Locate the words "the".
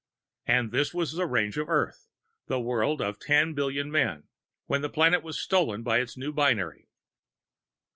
1.11-1.27, 2.47-2.59, 4.81-4.89